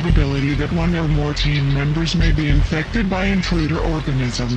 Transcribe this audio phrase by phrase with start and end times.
[0.00, 4.48] probability that one or more team members may be infected by intruder organism.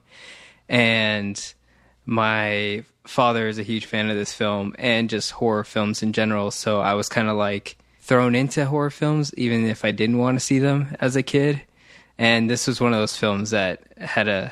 [0.67, 1.53] and
[2.07, 6.49] my father is a huge fan of this film and just horror films in general.
[6.49, 10.39] So I was kind of like thrown into horror films, even if I didn't want
[10.39, 11.61] to see them as a kid.
[12.17, 14.51] And this was one of those films that had a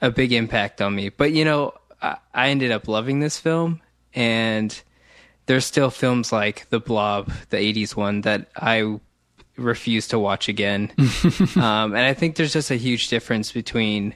[0.00, 1.10] a big impact on me.
[1.10, 3.82] But you know, I, I ended up loving this film,
[4.14, 4.82] and
[5.44, 8.98] there's still films like The Blob, the '80s one, that I
[9.60, 10.92] refuse to watch again.
[11.56, 14.14] um, and I think there's just a huge difference between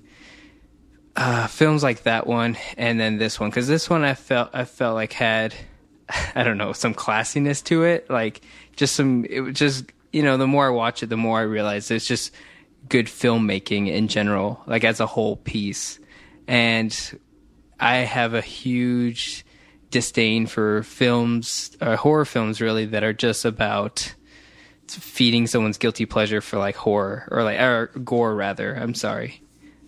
[1.17, 3.51] uh, films like that one and then this one.
[3.51, 5.55] Because this one I felt I felt like had
[6.35, 8.41] I don't know some classiness to it, like
[8.77, 11.43] just some it was just you know the more I watch it, the more I
[11.43, 12.33] realize it's just
[12.89, 15.99] good filmmaking in general, like as a whole piece,
[16.47, 17.19] and
[17.81, 19.45] I have a huge
[19.91, 24.15] disdain for films, uh, horror films, really that are just about
[24.89, 28.75] feeding someone's guilty pleasure for like horror or like or gore rather.
[28.75, 29.43] I'm sorry.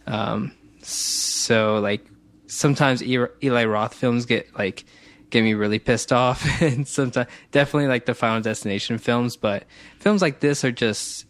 [0.07, 0.53] Um,
[0.83, 2.07] so like
[2.47, 4.85] sometimes Eli Roth films get like
[5.31, 9.37] get me really pissed off, and sometimes definitely like the Final Destination films.
[9.37, 9.65] But
[9.99, 11.27] films like this are just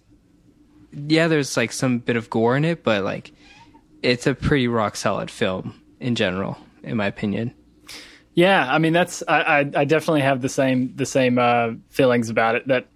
[0.92, 3.32] yeah, there's like some bit of gore in it, but like
[4.02, 7.54] it's a pretty rock solid film in general, in my opinion.
[8.34, 12.28] Yeah, I mean that's I, I, I definitely have the same the same uh, feelings
[12.28, 12.68] about it.
[12.68, 12.86] That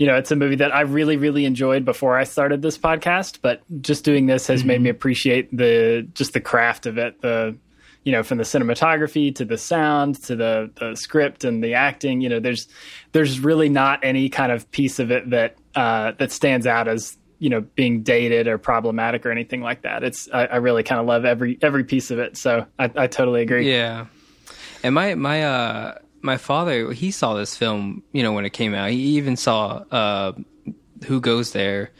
[0.00, 3.40] you know, it's a movie that I really, really enjoyed before I started this podcast,
[3.42, 4.68] but just doing this has mm-hmm.
[4.68, 7.20] made me appreciate the just the craft of it.
[7.20, 7.54] The
[8.02, 12.22] you know, from the cinematography to the sound to the the script and the acting.
[12.22, 12.66] You know, there's
[13.12, 17.18] there's really not any kind of piece of it that uh, that stands out as
[17.38, 20.02] you know being dated or problematic or anything like that.
[20.02, 22.38] It's I, I really kind of love every every piece of it.
[22.38, 23.70] So I, I totally agree.
[23.70, 24.06] Yeah,
[24.82, 28.74] and my my uh my father he saw this film you know when it came
[28.74, 28.90] out.
[28.90, 30.32] He even saw uh,
[31.06, 31.90] who goes there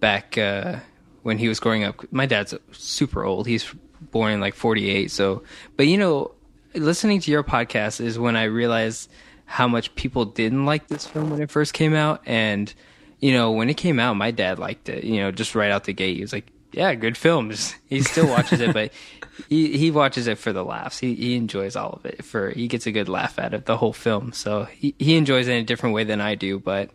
[0.00, 0.76] back uh,
[1.22, 2.10] when he was growing up.
[2.12, 3.46] My dad's super old.
[3.46, 5.42] He's born in like 48 so
[5.76, 6.30] but you know
[6.72, 9.10] listening to your podcast is when i realized
[9.48, 12.22] how much people didn't like this film when it first came out.
[12.26, 12.72] And
[13.18, 15.84] you know when it came out my dad liked it you know just right out
[15.84, 16.16] the gate.
[16.16, 17.74] He was like yeah, good films.
[17.86, 18.92] He still watches it, but
[19.48, 20.98] he he watches it for the laughs.
[20.98, 22.24] He he enjoys all of it.
[22.24, 24.32] For he gets a good laugh out of the whole film.
[24.32, 26.58] So he he enjoys it in a different way than I do.
[26.58, 26.90] But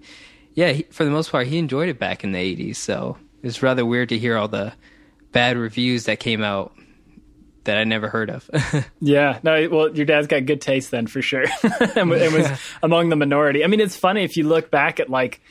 [0.53, 2.75] yeah, he, for the most part, he enjoyed it back in the '80s.
[2.75, 4.73] So it's rather weird to hear all the
[5.31, 6.73] bad reviews that came out
[7.63, 8.49] that I never heard of.
[8.99, 11.45] yeah, no, well, your dad's got good taste then for sure,
[11.95, 13.63] and was among the minority.
[13.63, 15.41] I mean, it's funny if you look back at like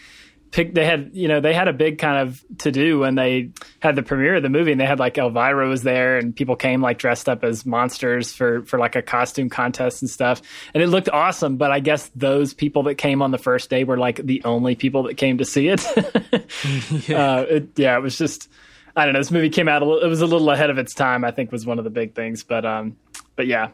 [0.53, 3.51] pick they had you know they had a big kind of to do when they
[3.81, 6.55] had the premiere of the movie and they had like Elvira was there and people
[6.57, 10.43] came like dressed up as monsters for for like a costume contest and stuff.
[10.75, 13.85] And it looked awesome but I guess those people that came on the first day
[13.85, 15.85] were like the only people that came to see it.
[17.09, 17.17] Yeah.
[17.17, 18.51] Uh, it, yeah it was just
[18.95, 20.79] I don't know this movie came out a little, it was a little ahead of
[20.79, 22.97] its time I think was one of the big things but um
[23.37, 23.71] but yeah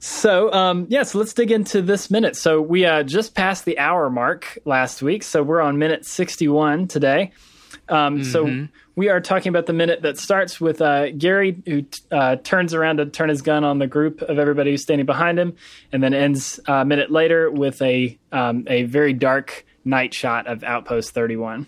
[0.00, 2.34] so, um, yeah, so let's dig into this minute.
[2.34, 5.22] So, we uh, just passed the hour mark last week.
[5.22, 7.32] So, we're on minute 61 today.
[7.88, 12.36] Um, So we are talking about the minute that starts with uh, Garry, who uh,
[12.36, 15.54] turns around to turn his gun on the group of everybody who's standing behind him,
[15.92, 20.46] and then ends uh, a minute later with a um, a very dark night shot
[20.46, 21.66] of Outpost 31.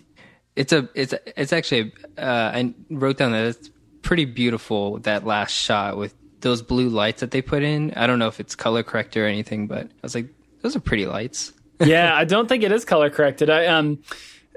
[0.55, 3.71] It's a it's it's actually uh, I wrote down that it's
[4.01, 7.93] pretty beautiful that last shot with those blue lights that they put in.
[7.95, 10.27] I don't know if it's color corrected or anything, but I was like,
[10.61, 11.51] those are pretty lights.
[11.79, 13.49] yeah, I don't think it is color corrected.
[13.49, 13.99] I um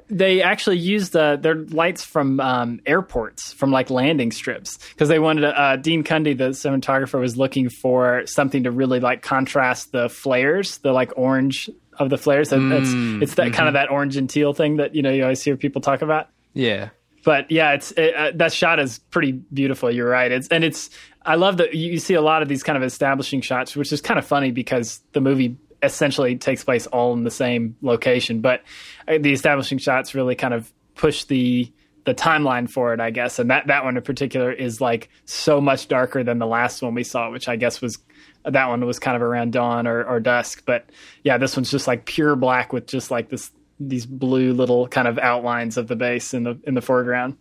[0.09, 5.19] they actually used uh, their lights from um, airports, from like landing strips, because they
[5.19, 5.41] wanted.
[5.43, 10.09] To, uh, Dean Cundey, the cinematographer, was looking for something to really like contrast the
[10.09, 11.69] flares, the like orange
[11.99, 12.51] of the flares.
[12.51, 12.91] So it's
[13.23, 15.57] it's that kind of that orange and teal thing that you know you always hear
[15.57, 16.29] people talk about.
[16.53, 16.91] Yeah.
[17.25, 19.91] But yeah, it's it, uh, that shot is pretty beautiful.
[19.91, 20.31] You're right.
[20.31, 20.91] It's and it's
[21.27, 24.01] I love that you, see a lot of these kind of establishing shots, which is
[24.01, 28.41] kind of funny because the movie essentially takes place all in the same location.
[28.41, 28.63] But
[29.09, 31.71] uh, the establishing shots really kind of push the
[32.05, 33.39] the timeline for it, I guess.
[33.41, 36.95] And that that one in particular is like so much darker than the last one
[36.95, 37.99] we saw, which I guess was
[38.45, 40.63] that one was kind of around dawn or, or dusk.
[40.65, 40.89] But
[41.25, 43.51] yeah, this one's just like pure black with just like this
[43.81, 47.37] these blue little kind of outlines of the base in the in the foreground.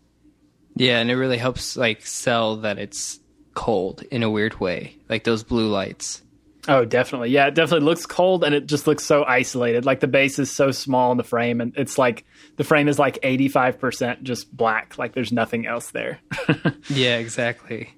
[0.76, 3.20] Yeah, and it really helps like sell that it's
[3.56, 6.22] cold in a weird way, like those blue lights.
[6.68, 7.30] Oh, definitely.
[7.30, 9.86] Yeah, it definitely looks cold and it just looks so isolated.
[9.86, 12.25] Like the base is so small in the frame and it's like
[12.57, 14.98] the frame is like 85% just black.
[14.98, 16.19] Like there's nothing else there.
[16.90, 17.94] yeah, exactly.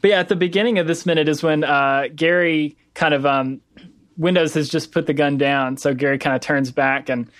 [0.00, 3.60] But yeah, at the beginning of this minute is when uh, Garry kind of um,
[4.16, 7.30] Windows has just put the gun down, so Garry kind of turns back and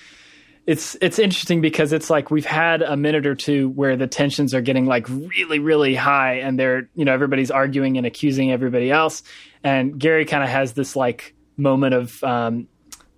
[0.67, 4.55] it's it's interesting because it's like we've had a minute or two where the tensions
[4.55, 8.91] are getting like really really high and they're you know everybody's arguing and accusing everybody
[8.91, 9.23] else.
[9.65, 12.69] And Garry kind of has this like moment of um,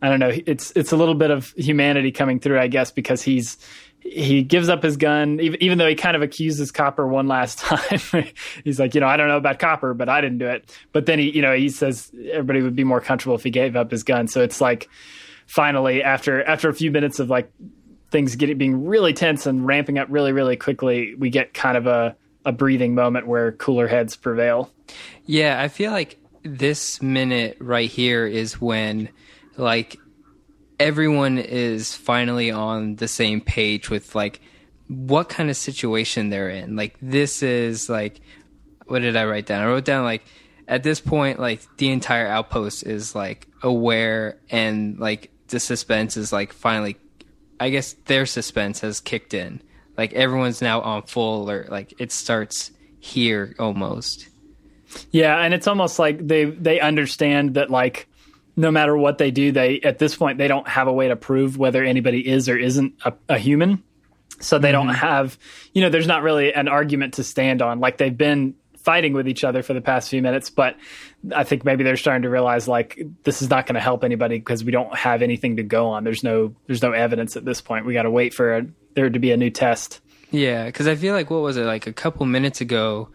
[0.00, 3.22] I don't know it's it's a little bit of humanity coming through I guess because
[3.22, 3.58] he's
[4.00, 7.58] he gives up his gun even, even though he kind of accuses copper one last
[7.60, 8.00] time.
[8.64, 10.74] He's like you know i don't know about copper but i didn't do it.
[10.92, 13.76] But then he you know he says everybody would be more comfortable if he gave
[13.76, 14.28] up his gun.
[14.28, 14.88] So it's like
[15.46, 17.50] finally after after a few minutes of like
[18.10, 21.86] things getting being really tense and ramping up really really quickly we get kind of
[21.86, 24.70] a a breathing moment where cooler heads prevail
[25.24, 29.08] yeah i feel like this minute right here is when
[29.56, 29.98] like
[30.78, 34.40] everyone is finally on the same page with like
[34.88, 36.76] what kind of situation they're in.
[36.76, 38.20] Like this is like
[38.86, 39.62] what did I write down?
[39.62, 40.24] I wrote down like
[40.68, 46.32] at this point like the entire outpost is like aware and like the suspense is
[46.32, 46.96] like finally
[47.60, 49.62] I guess their suspense has kicked in.
[49.96, 51.70] Like everyone's now on full alert.
[51.70, 54.28] Like it starts here almost.
[55.10, 58.08] Yeah, and it's almost like they they understand that like
[58.56, 61.16] no matter what they do, they at this point they don't have a way to
[61.16, 63.82] prove whether anybody is or isn't a, a human.
[64.40, 64.88] So they mm-hmm.
[64.88, 65.38] don't have,
[65.72, 67.80] you know, there's not really an argument to stand on.
[67.80, 68.54] Like they've been
[68.84, 70.76] fighting with each other for the past few minutes, but
[71.34, 74.38] I think maybe they're starting to realize like this is not going to help anybody
[74.38, 76.04] because we don't have anything to go on.
[76.04, 77.86] There's no there's no evidence at this point.
[77.86, 80.00] We got to wait for a, there to be a new test.
[80.30, 83.08] Yeah, because I feel like what was it like a couple minutes ago?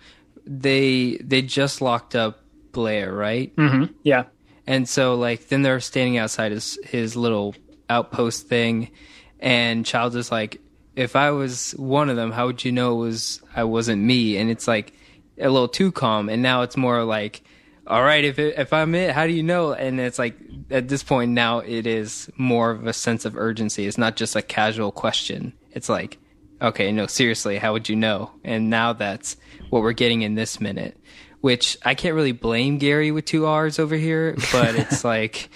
[0.46, 2.40] They they just locked up
[2.72, 3.56] Blair, right?
[3.56, 3.94] Mm-hmm.
[4.04, 4.26] Yeah.
[4.66, 7.56] And so like then they're standing outside his his little
[7.90, 8.92] outpost thing
[9.40, 10.60] and Child is like,
[10.96, 14.38] if I was one of them, how would you know it was I wasn't me?
[14.38, 14.94] And it's like
[15.40, 16.30] a little too calm.
[16.30, 17.42] And now it's more like,
[17.88, 19.74] all right, if it, if I'm it, how do you know?
[19.74, 20.36] And it's like
[20.70, 23.88] at this point now it is more of a sense of urgency.
[23.88, 25.54] It's not just a casual question.
[25.72, 26.18] It's like,
[26.62, 28.32] okay, no, seriously, how would you know?
[28.44, 29.38] And now that's
[29.70, 31.00] what we're getting in this minute
[31.42, 35.50] which I can't really blame Garry with two R's over here, but it's like,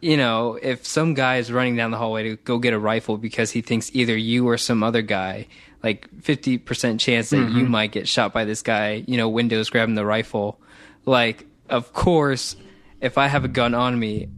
[0.00, 3.18] you know, if some guy is running down the hallway to go get a rifle
[3.18, 5.46] because he thinks either you or some other guy,
[5.82, 7.58] like 50% chance that mm-hmm.
[7.58, 10.60] you might get shot by this guy, you know, Windows grabbing the rifle.
[11.04, 12.56] Like, of course,
[13.00, 14.28] if I have a gun on me,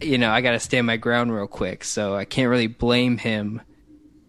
[0.00, 1.84] you know, I got to stand my ground real quick.
[1.84, 3.60] So I can't really blame him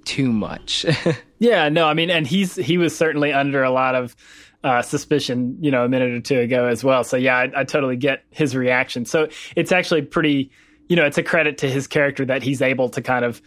[0.05, 0.85] too much.
[1.39, 4.15] yeah, no, I mean, and he's, he was certainly under a lot of,
[4.63, 7.03] uh, suspicion, you know, a minute or two ago as well.
[7.03, 9.03] So yeah, I, I, totally get his reaction.
[9.03, 10.51] So it's actually pretty,
[10.87, 13.41] you know, it's a credit to his character that he's able to kind of,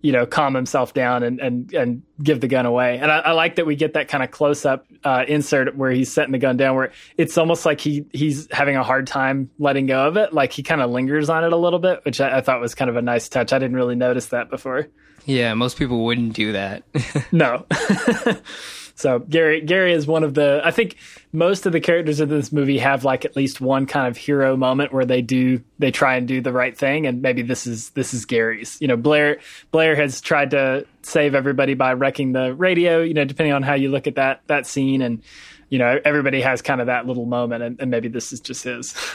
[0.00, 2.98] you know, calm himself down and and and give the gun away.
[2.98, 5.90] And I, I like that we get that kind of close up uh, insert where
[5.90, 9.50] he's setting the gun down, where it's almost like he he's having a hard time
[9.58, 10.32] letting go of it.
[10.32, 12.74] Like he kind of lingers on it a little bit, which I, I thought was
[12.74, 13.52] kind of a nice touch.
[13.52, 14.88] I didn't really notice that before.
[15.26, 16.84] Yeah, most people wouldn't do that.
[17.32, 17.66] no.
[18.98, 20.96] So Garry Garry is one of the I think
[21.32, 24.56] most of the characters in this movie have like at least one kind of hero
[24.56, 27.90] moment where they do they try and do the right thing and maybe this is
[27.90, 28.76] this is Garry's.
[28.80, 29.38] You know, Blair
[29.70, 33.74] Blair has tried to save everybody by wrecking the radio, you know, depending on how
[33.74, 35.22] you look at that that scene and
[35.68, 38.64] you know, everybody has kind of that little moment and, and maybe this is just
[38.64, 38.96] his.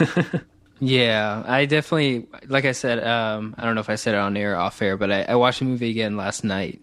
[0.80, 4.36] Yeah, I definitely, like I said, um, I don't know if I said it on
[4.36, 6.82] air off air, but I, I watched the movie again last night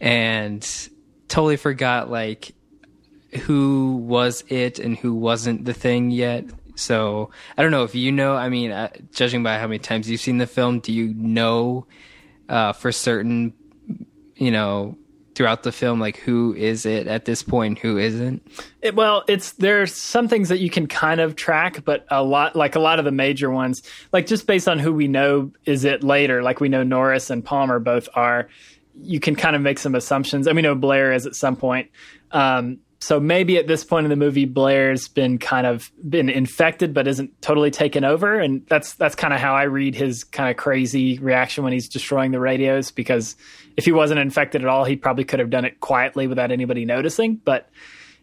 [0.00, 0.88] and
[1.28, 2.52] totally forgot like
[3.36, 6.44] who was it and who wasn't the thing yet.
[6.74, 8.34] So I don't know if you know.
[8.36, 11.86] I mean, uh, judging by how many times you've seen the film, do you know
[12.48, 13.54] uh, for certain,
[14.36, 14.96] you know,
[15.34, 18.46] throughout the film, like who is it at this point, who isn't?
[18.82, 22.56] It, well, it's there's some things that you can kind of track, but a lot,
[22.56, 25.84] like a lot of the major ones, like just based on who we know, is
[25.84, 26.42] it later?
[26.42, 28.48] Like we know Norris and Palmer both are.
[28.98, 30.48] You can kind of make some assumptions.
[30.48, 31.90] I mean, know Blair is at some point.
[32.32, 36.94] Um, so maybe at this point in the movie, Blair's been kind of been infected,
[36.94, 40.50] but isn't totally taken over, and that's that's kind of how I read his kind
[40.50, 42.90] of crazy reaction when he's destroying the radios.
[42.90, 43.36] Because
[43.76, 46.84] if he wasn't infected at all, he probably could have done it quietly without anybody
[46.84, 47.36] noticing.
[47.36, 47.68] But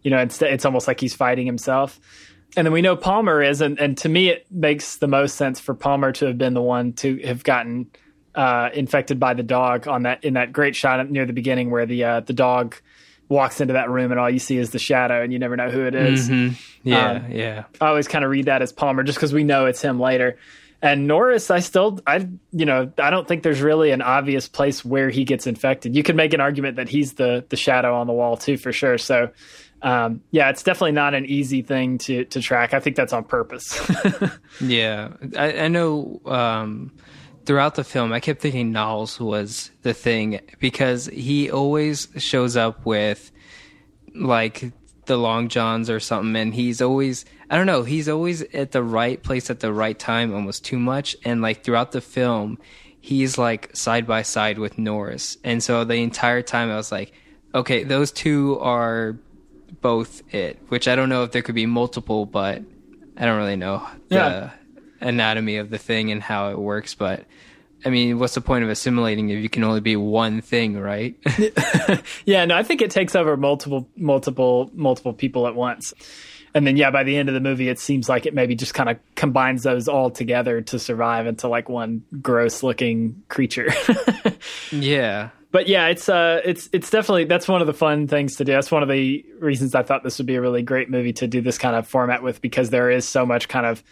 [0.01, 1.99] you know, it's it's almost like he's fighting himself.
[2.55, 5.59] And then we know Palmer is, and, and to me, it makes the most sense
[5.59, 7.87] for Palmer to have been the one to have gotten
[8.35, 11.85] uh, infected by the dog on that in that great shot near the beginning where
[11.85, 12.75] the uh, the dog
[13.29, 15.69] walks into that room and all you see is the shadow and you never know
[15.69, 16.29] who it is.
[16.29, 16.55] Mm-hmm.
[16.83, 17.63] Yeah, um, yeah.
[17.81, 20.37] I always kind of read that as Palmer just because we know it's him later.
[20.81, 24.83] And Norris, I still, I, you know, I don't think there's really an obvious place
[24.83, 25.95] where he gets infected.
[25.95, 28.73] You could make an argument that he's the the shadow on the wall too, for
[28.73, 28.97] sure.
[28.97, 29.31] So,
[29.81, 32.73] um, yeah, it's definitely not an easy thing to to track.
[32.73, 33.79] I think that's on purpose.
[34.61, 36.19] yeah, I, I know.
[36.25, 36.91] Um,
[37.45, 42.85] throughout the film, I kept thinking Niles was the thing because he always shows up
[42.85, 43.31] with
[44.15, 44.71] like
[45.05, 48.83] the long johns or something, and he's always I don't know, he's always at the
[48.83, 52.57] right place at the right time, almost too much, and like throughout the film,
[52.99, 57.13] he's like side by side with Norris, and so the entire time I was like,
[57.53, 59.17] okay, those two are
[59.81, 62.61] both it, which I don't know if there could be multiple, but
[63.17, 63.87] I don't really know.
[64.09, 64.51] Yeah
[65.03, 67.25] anatomy of the thing and how it works, but
[67.85, 71.15] I mean, what's the point of assimilating if you can only be one thing, right?
[72.25, 75.93] yeah, no, I think it takes over multiple, multiple, multiple people at once.
[76.55, 78.73] And then, yeah, by the end of the movie, it seems like it maybe just
[78.73, 83.69] kind of combines those all together to survive into like one gross looking creature.
[84.71, 85.29] yeah.
[85.51, 88.53] But yeah, it's uh, it's it's definitely that's one of the fun things to do.
[88.53, 91.27] That's one of the reasons I thought this would be a really great movie to
[91.27, 93.83] do this kind of format with because there is so much kind of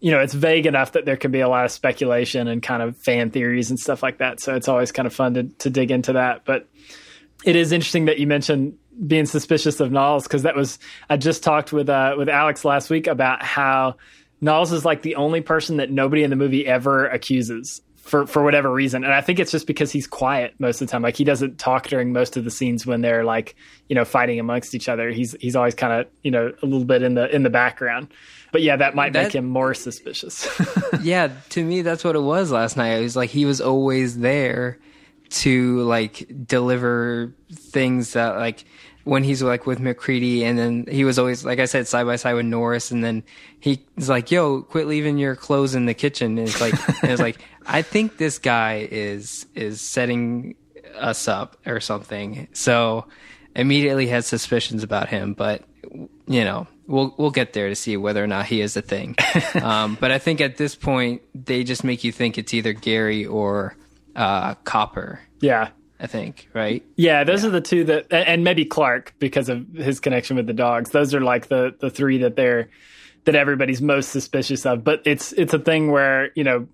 [0.00, 2.82] you know, it's vague enough that there can be a lot of speculation and kind
[2.82, 4.40] of fan theories and stuff like that.
[4.40, 6.44] So it's always kind of fun to, to dig into that.
[6.44, 6.68] But
[7.44, 8.76] it is interesting that you mentioned
[9.06, 12.90] being suspicious of Niles because that was I just talked with uh, with Alex last
[12.90, 13.96] week about how
[14.40, 18.42] Niles is like the only person that nobody in the movie ever accuses for for
[18.42, 19.04] whatever reason.
[19.04, 21.02] And I think it's just because he's quiet most of the time.
[21.02, 23.56] Like he doesn't talk during most of the scenes when they're like,
[23.88, 25.10] you know, fighting amongst each other.
[25.10, 28.08] He's he's always kind of, you know, a little bit in the in the background.
[28.52, 30.48] But yeah, that might that, make him more suspicious.
[31.02, 32.94] yeah, to me that's what it was last night.
[32.94, 34.78] It was like he was always there
[35.28, 38.64] to like deliver things that like
[39.06, 42.16] when he's like with MacReady, and then he was always like I said side by
[42.16, 43.22] side with Norris, and then
[43.60, 47.20] he's like, "Yo, quit leaving your clothes in the kitchen." And it's like, and it's
[47.20, 50.56] like, I think this guy is is setting
[50.96, 52.48] us up or something.
[52.52, 53.06] So
[53.54, 55.62] immediately had suspicions about him, but
[56.26, 59.14] you know, we'll we'll get there to see whether or not he is a thing.
[59.62, 63.24] um, but I think at this point they just make you think it's either Garry
[63.24, 63.76] or
[64.16, 65.20] uh, Copper.
[65.38, 65.68] Yeah.
[65.98, 66.84] I think, right?
[66.96, 67.48] Yeah, those yeah.
[67.48, 70.90] are the two that, and maybe Clark because of his connection with the dogs.
[70.90, 72.68] Those are like the the three that they're
[73.24, 74.84] that everybody's most suspicious of.
[74.84, 76.68] But it's it's a thing where you know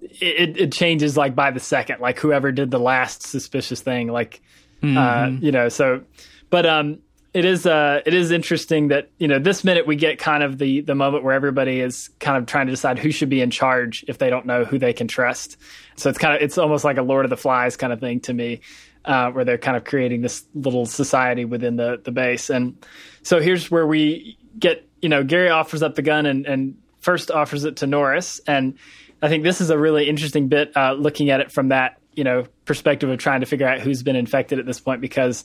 [0.00, 2.00] it it changes like by the second.
[2.00, 4.40] Like whoever did the last suspicious thing, like
[4.82, 4.96] uh, mm-hmm.
[4.98, 5.68] uh, you know.
[5.68, 6.02] So,
[6.50, 6.98] but um,
[7.34, 10.58] it is uh it is interesting that you know this minute we get kind of
[10.58, 13.50] the the moment where everybody is kind of trying to decide who should be in
[13.50, 15.56] charge if they don't know who they can trust.
[15.96, 18.20] So it's kind of it's almost like a lord of the flies kind of thing
[18.20, 18.60] to me
[19.04, 22.50] uh, where they're kind of creating this little society within the the base.
[22.50, 22.84] And
[23.22, 27.30] so here's where we get you know garry offers up the gun and and first
[27.30, 28.40] offers it to norris.
[28.46, 28.74] And
[29.22, 32.24] i think this is a really interesting bit uh, looking at it from that you
[32.24, 35.44] know perspective of trying to figure out who's been infected at this point because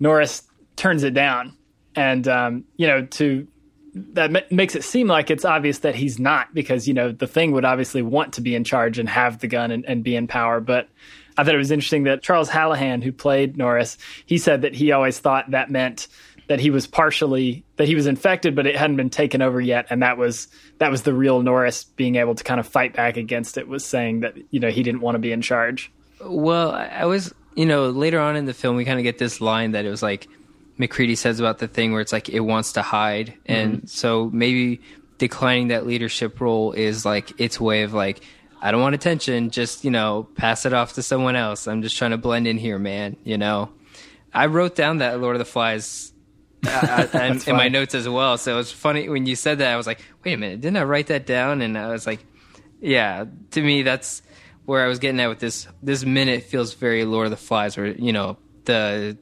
[0.00, 0.47] norris
[0.78, 1.56] turns it down,
[1.94, 3.46] and um, you know to
[3.94, 7.52] that makes it seem like it's obvious that he's not because you know the thing
[7.52, 10.26] would obviously want to be in charge and have the gun and, and be in
[10.26, 10.88] power, but
[11.36, 14.90] I thought it was interesting that Charles Hallahan, who played Norris, he said that he
[14.90, 16.08] always thought that meant
[16.48, 19.86] that he was partially that he was infected, but it hadn't been taken over yet,
[19.90, 23.16] and that was that was the real Norris being able to kind of fight back
[23.16, 23.68] against it.
[23.68, 25.92] Was saying that you know he didn't want to be in charge.
[26.24, 29.40] Well, I was you know later on in the film we kind of get this
[29.40, 30.26] line that it was like
[30.78, 33.86] MacReady says about the thing where it's like it wants to hide, and mm-hmm.
[33.86, 34.80] so maybe
[35.18, 38.22] declining that leadership role is like its way of like
[38.60, 41.66] I don't want attention, just you know pass it off to someone else.
[41.66, 43.16] I'm just trying to blend in here, man.
[43.24, 43.70] You know,
[44.32, 46.12] I wrote down that Lord of the Flies
[46.66, 48.38] uh, and in my notes as well.
[48.38, 49.72] So it was funny when you said that.
[49.72, 51.62] I was like, wait a minute, didn't I write that down?
[51.62, 52.24] And I was like,
[52.80, 53.24] yeah.
[53.52, 54.22] To me, that's
[54.64, 55.68] where I was getting at with this.
[55.82, 59.16] This minute feels very Lord of the Flies, where you know the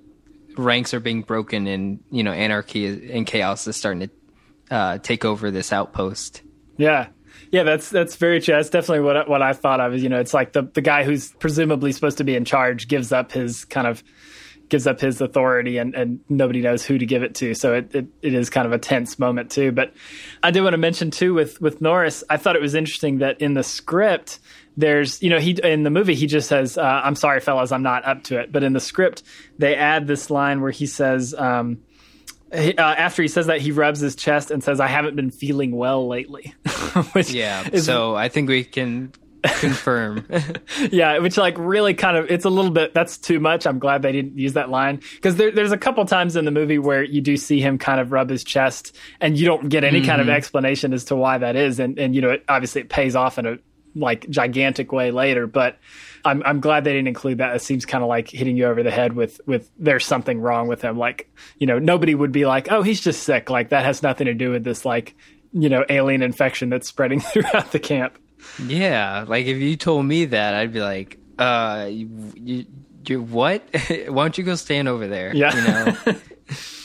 [0.57, 5.25] ranks are being broken and you know anarchy and chaos is starting to uh, take
[5.25, 6.43] over this outpost.
[6.77, 7.09] Yeah,
[7.51, 8.55] yeah, that's that's very true.
[8.55, 9.97] That's definitely what what I thought of.
[9.99, 13.13] You know, it's like the the guy who's presumably supposed to be in charge gives
[13.13, 14.03] up his kind of
[14.69, 17.55] gives up his authority and, and nobody knows who to give it to.
[17.55, 19.73] So it, it, it is kind of a tense moment too.
[19.73, 19.95] But
[20.43, 23.41] I do want to mention too with, with Norris, I thought it was interesting that
[23.41, 24.41] in the script,
[24.77, 27.83] there's, you know, he in the movie, he just says, uh, I'm sorry, fellas, I'm
[27.83, 28.53] not up to it.
[28.53, 29.23] But in the script,
[29.59, 31.79] they add this line where he says, um,
[32.53, 35.75] uh, after he says that, he rubs his chest and says, "I haven't been feeling
[35.75, 36.55] well lately."
[37.27, 40.27] yeah, is, so I think we can confirm.
[40.91, 43.67] yeah, which like really kind of it's a little bit that's too much.
[43.67, 46.51] I'm glad they didn't use that line because there, there's a couple times in the
[46.51, 49.83] movie where you do see him kind of rub his chest and you don't get
[49.83, 50.09] any mm-hmm.
[50.09, 50.37] kind of mm-hmm.
[50.37, 53.39] explanation as to why that is, and and you know it, obviously it pays off
[53.39, 53.59] in a
[53.97, 55.79] like gigantic way later, but.
[56.25, 57.55] I'm I'm glad they didn't include that.
[57.55, 60.67] It seems kind of like hitting you over the head with with there's something wrong
[60.67, 60.99] with him.
[60.99, 63.49] Like you know nobody would be like, oh he's just sick.
[63.49, 65.15] Like that has nothing to do with this like
[65.53, 68.19] you know alien infection that's spreading throughout the camp.
[68.67, 72.67] Yeah, like if you told me that, I'd be like, uh, you, you,
[73.07, 73.63] you what?
[73.89, 75.35] Why don't you go stand over there?
[75.35, 76.17] Yeah, you know.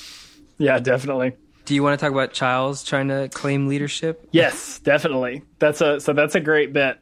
[0.58, 1.34] yeah, definitely.
[1.72, 4.28] Do you want to talk about Childs trying to claim leadership?
[4.34, 5.42] Yes, definitely.
[5.58, 7.00] That's a so that's a great bit.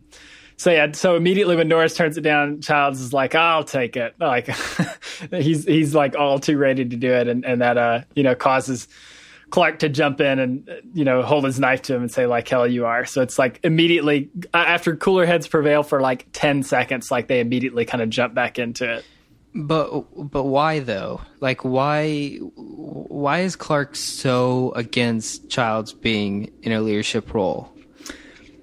[0.58, 4.14] So yeah, so immediately when Norris turns it down, Childs is like, "I'll take it."
[4.20, 4.48] Like
[5.32, 8.36] he's he's like all too ready to do it, and and that uh you know
[8.36, 8.88] causes
[9.50, 12.48] Clark to jump in and you know hold his knife to him and say like
[12.48, 13.08] hell you are.
[13.08, 17.86] So it's like immediately after cooler heads prevail for like 10 seconds like they immediately
[17.86, 19.06] kind of jump back into it.
[19.54, 21.22] But but why though?
[21.40, 27.74] Like why why is Clark so against Childs being in a leadership role?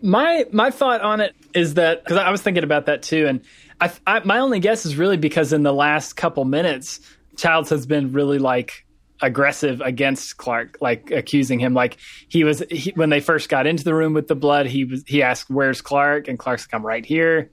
[0.01, 3.40] My my thought on it is that because I was thinking about that too, and
[3.81, 7.01] I, I, my only guess is really because in the last couple minutes,
[7.37, 8.87] Childs has been really like
[9.20, 11.75] aggressive against Clark, like accusing him.
[11.75, 11.96] Like
[12.29, 14.66] he was he, when they first got into the room with the blood.
[14.66, 17.51] He was he asked, "Where's Clark?" And Clark's like, "I'm right here."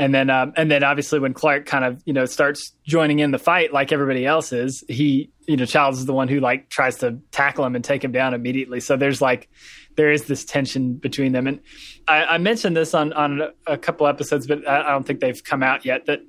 [0.00, 3.32] And then um, and then obviously when Clark kind of you know starts joining in
[3.32, 6.70] the fight like everybody else is, he you know Childs is the one who like
[6.70, 8.80] tries to tackle him and take him down immediately.
[8.80, 9.50] So there's like
[9.96, 11.46] there is this tension between them.
[11.46, 11.60] And
[12.08, 15.44] I, I mentioned this on on a couple episodes, but I, I don't think they've
[15.44, 16.06] come out yet.
[16.06, 16.20] That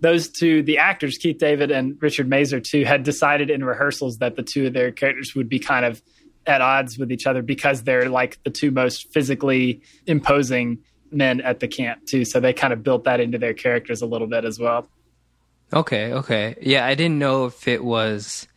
[0.00, 4.34] those two, the actors, Keith David and Richard Masur, too, had decided in rehearsals that
[4.34, 6.02] the two of their characters would be kind of
[6.46, 10.78] at odds with each other because they're like the two most physically imposing
[11.10, 12.24] men at the camp, too.
[12.24, 14.88] So they kind of built that into their characters a little bit as well.
[15.72, 16.56] Okay, okay.
[16.60, 18.48] Yeah, I didn't know if it was,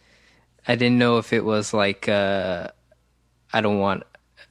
[0.68, 2.70] I didn't know if it was like, uh,
[3.54, 4.04] I don't want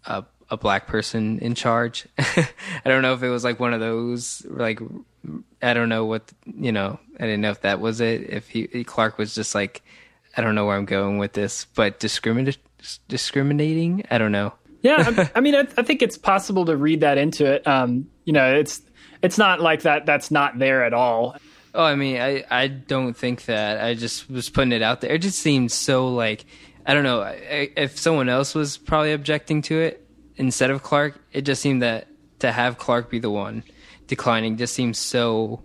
[0.07, 2.07] a, a black person in charge.
[2.19, 2.47] I
[2.85, 4.81] don't know if it was like one of those like
[5.61, 6.99] I don't know what you know.
[7.19, 8.31] I didn't know if that was it.
[8.31, 9.83] If he Clark was just like,
[10.37, 12.59] I don't know where I'm going with this, but discriminate
[13.09, 14.05] discriminating.
[14.11, 14.55] I don't know.
[14.83, 17.67] Yeah, I, I mean, I, I, think it's possible to read that into it.
[17.67, 18.83] Um, you know, it's
[19.23, 20.07] it's not like that.
[20.07, 21.37] That's not there at all.
[21.75, 23.83] Oh, I mean, I I don't think that.
[23.83, 25.13] I just was putting it out there.
[25.13, 26.45] It just seems so like
[26.85, 27.23] I don't know.
[27.23, 31.83] I, if someone else was probably objecting to it instead of Clark, it just seemed
[31.83, 32.09] that
[32.41, 33.63] to have Clark be the one
[34.13, 35.63] declining just seems so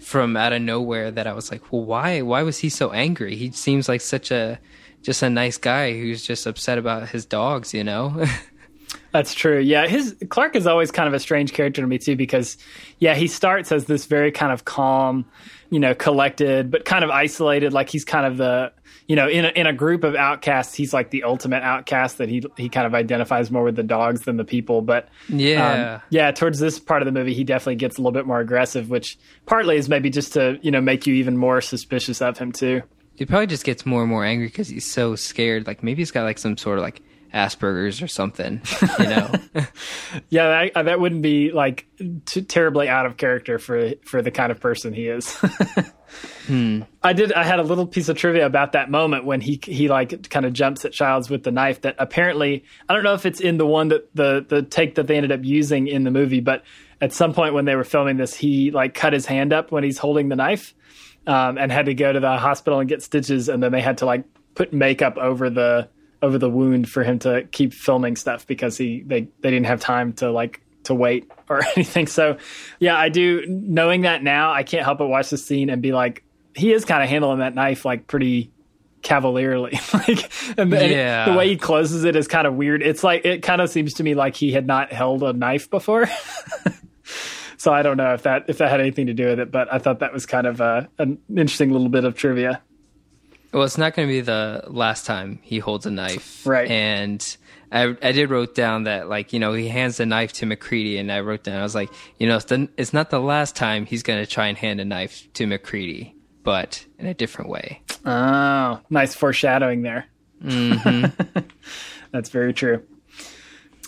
[0.00, 2.20] from out of nowhere that I was like, well, why?
[2.22, 3.36] Why was he so angry?
[3.36, 4.58] He seems like such a
[5.06, 8.26] just a nice guy who's just upset about his dogs, you know.
[9.12, 9.60] That's true.
[9.60, 12.58] Yeah, his Clark is always kind of a strange character to me too because
[12.98, 15.24] yeah, he starts as this very kind of calm,
[15.70, 18.72] you know, collected but kind of isolated like he's kind of the
[19.06, 22.28] you know, in a, in a group of outcasts, he's like the ultimate outcast that
[22.28, 24.82] he he kind of identifies more with the dogs than the people.
[24.82, 28.10] But yeah, um, yeah, towards this part of the movie, he definitely gets a little
[28.10, 29.16] bit more aggressive, which
[29.46, 32.82] partly is maybe just to you know make you even more suspicious of him too.
[33.16, 35.66] He probably just gets more and more angry because he's so scared.
[35.66, 37.02] Like maybe he's got like some sort of like
[37.34, 38.62] Asperger's or something,
[38.98, 39.30] you know.
[40.30, 41.86] yeah, that, that wouldn't be like
[42.24, 45.34] t- terribly out of character for for the kind of person he is.
[46.46, 46.82] hmm.
[47.02, 47.32] I did.
[47.32, 50.46] I had a little piece of trivia about that moment when he he like kind
[50.46, 51.82] of jumps at Childs with the knife.
[51.82, 55.06] That apparently I don't know if it's in the one that the the take that
[55.06, 56.64] they ended up using in the movie, but
[57.00, 59.84] at some point when they were filming this, he like cut his hand up when
[59.84, 60.74] he's holding the knife,
[61.26, 63.98] um, and had to go to the hospital and get stitches, and then they had
[63.98, 65.88] to like put makeup over the
[66.22, 69.80] over the wound for him to keep filming stuff because he they they didn't have
[69.80, 72.06] time to like to wait or anything.
[72.06, 72.38] So
[72.78, 75.92] yeah, I do knowing that now, I can't help but watch the scene and be
[75.92, 78.50] like, he is kind of handling that knife like pretty
[79.02, 79.78] cavalierly.
[79.92, 81.30] like and the, yeah.
[81.30, 82.82] the way he closes it is kind of weird.
[82.82, 85.70] It's like it kind of seems to me like he had not held a knife
[85.70, 86.08] before.
[87.56, 89.72] so I don't know if that if that had anything to do with it, but
[89.72, 92.62] I thought that was kind of a, an interesting little bit of trivia.
[93.52, 96.70] Well, it's not going to be the last time he holds a knife, right?
[96.70, 97.36] And
[97.72, 100.98] I, I did wrote down that like you know he hands the knife to MacReady,
[100.98, 103.56] and I wrote down I was like you know it's, the, it's not the last
[103.56, 107.50] time he's going to try and hand a knife to MacReady, but in a different
[107.50, 107.82] way.
[108.04, 110.06] Oh, nice foreshadowing there.
[110.42, 111.40] Mm-hmm.
[112.12, 112.82] That's very true.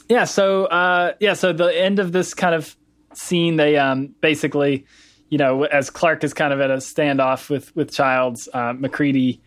[0.09, 0.24] Yeah.
[0.24, 1.35] So uh, yeah.
[1.35, 2.74] So the end of this kind of
[3.18, 4.87] scene, they um, basically,
[5.28, 9.40] you know, as Clark is kind of at a standoff with with Childs, uh, MacReady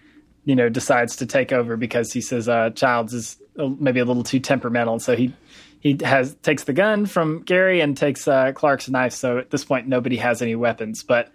[0.45, 4.23] you know, decides to take over because he says uh, Childs is maybe a little
[4.23, 4.99] too temperamental.
[4.99, 5.33] So he
[5.79, 9.13] he has takes the gun from Garry and takes uh, Clark's knife.
[9.13, 11.03] So at this point, nobody has any weapons.
[11.03, 11.31] But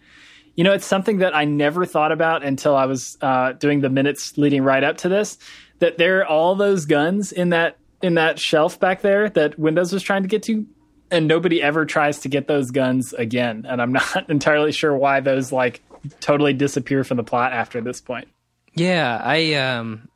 [0.55, 3.91] you know, it's something that I never thought about until I was uh, doing the
[3.91, 5.39] minutes leading right up to this.
[5.79, 9.93] That there are all those guns in that in that shelf back there that Windows
[9.93, 10.67] was trying to get to,
[11.11, 13.67] and nobody ever tries to get those guns again.
[13.69, 15.83] And I'm not entirely sure why those like
[16.21, 18.29] totally disappear from the plot after this point.
[18.75, 20.09] Yeah, I um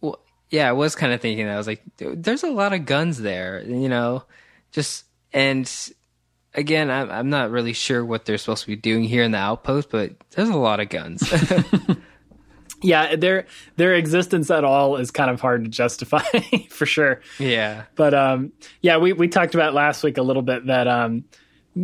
[0.00, 0.18] well
[0.50, 1.54] yeah, I was kind of thinking that.
[1.54, 4.24] I was like there's a lot of guns there, you know.
[4.72, 5.70] Just and
[6.54, 9.38] again, I'm I'm not really sure what they're supposed to be doing here in the
[9.38, 11.22] outpost, but there's a lot of guns.
[12.82, 16.22] yeah, their their existence at all is kind of hard to justify
[16.70, 17.20] for sure.
[17.38, 17.84] Yeah.
[17.94, 21.24] But um yeah, we we talked about last week a little bit that um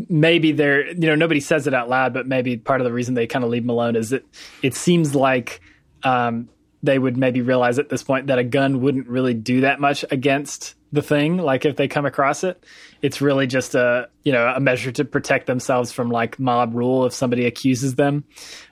[0.08, 3.14] maybe they're you know nobody says it out loud but maybe part of the reason
[3.14, 4.24] they kind of leave them alone is that
[4.60, 5.60] it seems like
[6.02, 6.48] um,
[6.82, 10.04] they would maybe realize at this point that a gun wouldn't really do that much
[10.10, 11.36] against the thing.
[11.36, 12.62] Like if they come across it,
[13.02, 17.04] it's really just a you know a measure to protect themselves from like mob rule
[17.04, 18.24] if somebody accuses them.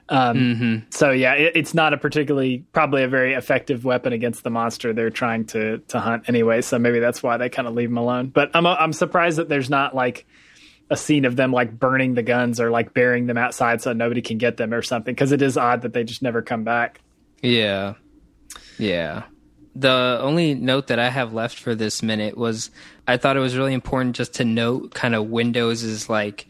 [0.08, 0.76] Um, mm-hmm.
[0.90, 4.92] So yeah, it, it's not a particularly probably a very effective weapon against the monster
[4.92, 6.62] they're trying to to hunt anyway.
[6.62, 8.28] So maybe that's why they kind of leave them alone.
[8.28, 10.26] But I'm I'm surprised that there's not like
[10.90, 14.20] a scene of them like burning the guns or like burying them outside so nobody
[14.20, 17.00] can get them or something because it is odd that they just never come back.
[17.40, 17.94] Yeah.
[18.78, 19.22] Yeah.
[19.74, 22.70] The only note that I have left for this minute was
[23.06, 26.46] I thought it was really important just to note kind of Windows is like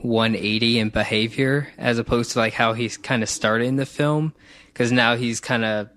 [0.00, 4.34] 180 in behavior as opposed to like how he's kind of started in the film
[4.72, 5.88] because now he's kind of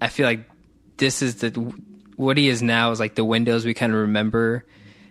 [0.00, 0.48] I feel like
[0.98, 1.50] this is the
[2.16, 4.64] what he is now is like the Windows we kind of remember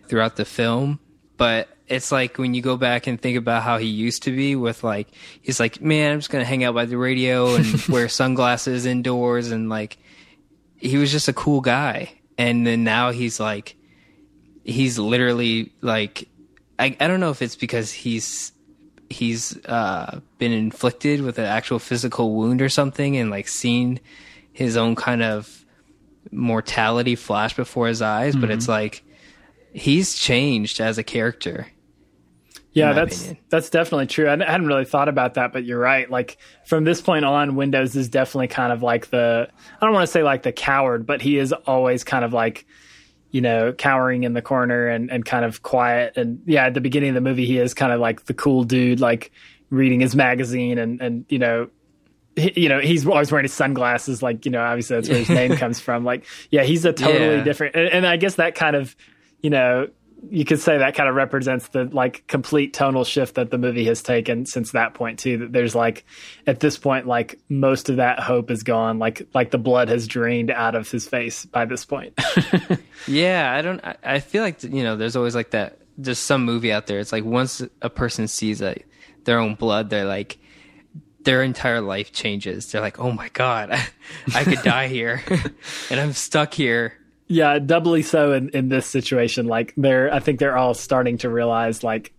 [0.07, 0.99] throughout the film.
[1.38, 4.55] But it's like when you go back and think about how he used to be
[4.55, 5.07] with like
[5.41, 9.51] he's like man i'm just gonna hang out by the radio and wear sunglasses indoors
[9.51, 9.97] and like
[10.86, 13.76] he was just a cool guy and then now he's like
[14.63, 16.28] he's literally like
[16.80, 18.52] i, I don't know if it's because he's
[19.08, 24.00] he's uh, been inflicted with an actual physical wound or something and like seen
[24.52, 25.63] his own kind of
[26.32, 28.41] mortality flash before his eyes mm-hmm.
[28.41, 29.04] but it's like
[29.74, 31.67] he's changed as a character
[32.75, 33.43] yeah, that's opinion.
[33.49, 34.27] that's definitely true.
[34.27, 36.09] I hadn't really thought about that, but you're right.
[36.09, 39.47] Like from this point on, Windows is definitely kind of like the
[39.81, 42.65] I don't want to say like the coward, but he is always kind of like
[43.31, 46.17] you know cowering in the corner and and kind of quiet.
[46.17, 48.65] And yeah, at the beginning of the movie, he is kind of like the cool
[48.65, 49.31] dude, like
[49.69, 51.69] reading his magazine and and you know
[52.35, 55.55] you know he's always wearing his sunglasses like you know obviously that's where his name
[55.57, 57.43] comes from like yeah he's a totally yeah.
[57.43, 58.95] different and, and, i guess that kind of
[59.41, 59.88] you know
[60.29, 63.85] you could say that kind of represents the like complete tonal shift that the movie
[63.85, 66.05] has taken since that point too that there's like
[66.47, 70.07] at this point like most of that hope is gone like like the blood has
[70.07, 72.17] drained out of his face by this point.
[73.07, 76.71] Yeah i don't i feel like you know there's always like that there's some movie
[76.71, 78.75] out there it's like once a person sees a,
[79.25, 80.38] their own blood they're like
[81.23, 82.71] their entire life changes.
[82.71, 83.88] They're like oh my god i,
[84.33, 85.21] I could die here
[85.89, 86.93] and i'm stuck here
[87.27, 89.47] yeah, doubly so in, in this situation.
[89.47, 92.13] Like they're, I think they're all starting to realize like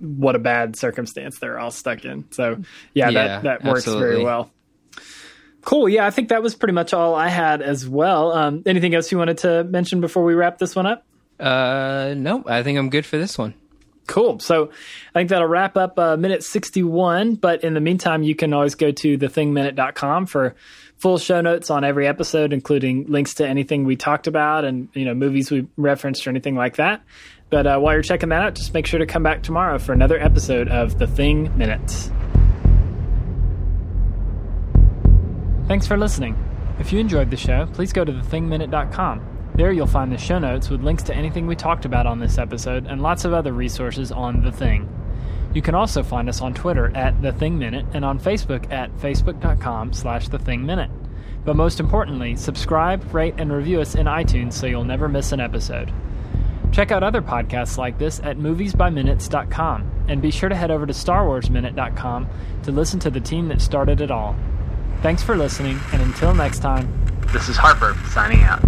[0.00, 2.24] what a bad circumstance they're all stuck in.
[2.30, 2.60] So
[2.94, 4.08] yeah, yeah that that works absolutely.
[4.08, 4.50] very well.
[5.62, 5.88] Cool.
[5.88, 8.32] Yeah, I think that was pretty much all I had as well.
[8.32, 11.04] Um, anything else you wanted to mention before we wrap this one up?
[11.38, 13.54] Uh, no, I think I'm good for this one.
[14.06, 14.38] Cool.
[14.38, 14.70] So
[15.14, 17.34] I think that'll wrap up uh, minute 61.
[17.34, 20.54] But in the meantime, you can always go to thethingminute.com for
[20.98, 25.04] full show notes on every episode, including links to anything we talked about and, you
[25.04, 27.02] know, movies we referenced or anything like that.
[27.50, 29.92] But uh, while you're checking that out, just make sure to come back tomorrow for
[29.92, 32.10] another episode of The Thing Minutes.
[35.66, 36.36] Thanks for listening.
[36.78, 39.52] If you enjoyed the show, please go to thethingminute.com.
[39.54, 42.38] There you'll find the show notes with links to anything we talked about on this
[42.38, 44.88] episode and lots of other resources on The Thing.
[45.54, 48.94] You can also find us on Twitter at The Thing Minute and on Facebook at
[48.98, 50.90] facebook.com slash The Thing Minute.
[51.44, 55.40] But most importantly, subscribe, rate, and review us in iTunes so you'll never miss an
[55.40, 55.92] episode.
[56.72, 60.92] Check out other podcasts like this at moviesbyminutes.com and be sure to head over to
[60.92, 62.28] starwarsminute.com
[62.64, 64.36] to listen to the team that started it all.
[65.02, 66.92] Thanks for listening, and until next time,
[67.32, 68.62] This is Harper signing out.